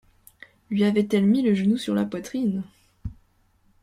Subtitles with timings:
[0.71, 2.63] lui avait-elle mis le genou sur la poitrine!